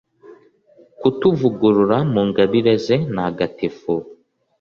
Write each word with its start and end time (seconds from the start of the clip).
kutuvugurura, 0.99 1.97
mu 2.11 2.21
ngabire 2.29 2.73
ze 2.85 2.95
ntagatifu 3.13 3.93